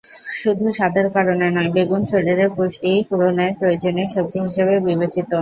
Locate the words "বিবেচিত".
4.87-5.31